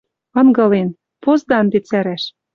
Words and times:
Ынгылен: 0.39 0.89
позда 1.23 1.55
ӹнде 1.61 1.79
цӓрӓш. 1.87 2.23